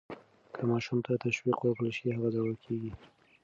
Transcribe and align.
که 0.55 0.61
ماشوم 0.71 0.99
ته 1.05 1.13
تشویق 1.25 1.57
ورکړل 1.61 1.91
شي، 1.97 2.05
هغه 2.15 2.29
زړور 2.35 2.55
کیږي. 2.65 2.91